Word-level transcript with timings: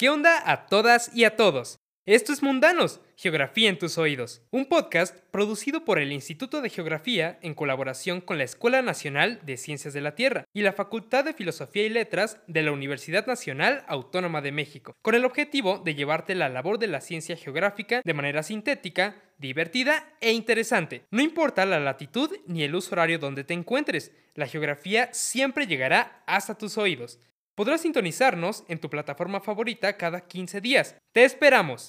¿Qué 0.00 0.08
onda 0.08 0.50
a 0.50 0.64
todas 0.64 1.14
y 1.14 1.24
a 1.24 1.36
todos? 1.36 1.78
Esto 2.06 2.32
es 2.32 2.42
Mundanos, 2.42 3.02
Geografía 3.16 3.68
en 3.68 3.78
tus 3.78 3.98
oídos, 3.98 4.40
un 4.50 4.64
podcast 4.64 5.14
producido 5.30 5.84
por 5.84 5.98
el 5.98 6.10
Instituto 6.10 6.62
de 6.62 6.70
Geografía 6.70 7.38
en 7.42 7.52
colaboración 7.52 8.22
con 8.22 8.38
la 8.38 8.44
Escuela 8.44 8.80
Nacional 8.80 9.40
de 9.44 9.58
Ciencias 9.58 9.92
de 9.92 10.00
la 10.00 10.14
Tierra 10.14 10.46
y 10.54 10.62
la 10.62 10.72
Facultad 10.72 11.26
de 11.26 11.34
Filosofía 11.34 11.84
y 11.84 11.90
Letras 11.90 12.38
de 12.46 12.62
la 12.62 12.72
Universidad 12.72 13.26
Nacional 13.26 13.84
Autónoma 13.88 14.40
de 14.40 14.52
México, 14.52 14.96
con 15.02 15.14
el 15.14 15.26
objetivo 15.26 15.82
de 15.84 15.94
llevarte 15.94 16.34
la 16.34 16.48
labor 16.48 16.78
de 16.78 16.86
la 16.86 17.02
ciencia 17.02 17.36
geográfica 17.36 18.00
de 18.02 18.14
manera 18.14 18.42
sintética, 18.42 19.16
divertida 19.36 20.14
e 20.22 20.32
interesante. 20.32 21.02
No 21.10 21.20
importa 21.20 21.66
la 21.66 21.78
latitud 21.78 22.34
ni 22.46 22.62
el 22.62 22.74
uso 22.74 22.94
horario 22.94 23.18
donde 23.18 23.44
te 23.44 23.52
encuentres, 23.52 24.12
la 24.34 24.46
geografía 24.46 25.12
siempre 25.12 25.66
llegará 25.66 26.22
hasta 26.24 26.56
tus 26.56 26.78
oídos. 26.78 27.20
Podrás 27.56 27.82
sintonizarnos 27.82 28.64
en 28.68 28.80
tu 28.80 28.88
plataforma 28.90 29.40
favorita 29.40 29.96
cada 29.96 30.26
15 30.26 30.60
días. 30.60 30.96
¡Te 31.12 31.24
esperamos! 31.24 31.88